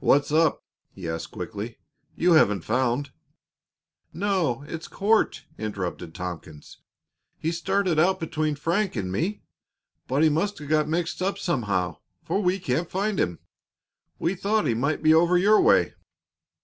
"What's 0.00 0.32
up?" 0.32 0.64
he 0.90 1.08
asked 1.08 1.30
quickly. 1.30 1.78
"You 2.16 2.32
haven't 2.32 2.62
found" 2.64 3.12
"No; 4.26 4.62
it's 4.66 4.88
Court," 4.88 5.44
interrupted 5.58 6.12
Tompkins. 6.12 6.78
"He 7.38 7.52
started 7.52 7.96
out 7.96 8.18
between 8.18 8.56
Frank 8.56 8.96
and 8.96 9.12
me, 9.12 9.42
but 10.08 10.24
he 10.24 10.28
must 10.28 10.58
have 10.58 10.68
got 10.68 10.88
mixed 10.88 11.22
up 11.22 11.38
somehow, 11.38 11.98
for 12.24 12.40
we 12.42 12.58
can't 12.58 12.90
find 12.90 13.20
him. 13.20 13.38
We 14.18 14.34
thought 14.34 14.66
he 14.66 14.74
might 14.74 15.04
be 15.04 15.14
over 15.14 15.38
your 15.38 15.60
way." 15.60 15.94